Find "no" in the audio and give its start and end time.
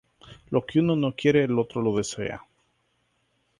0.95-1.15